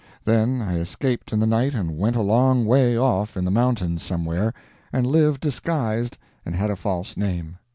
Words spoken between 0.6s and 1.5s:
I escaped in the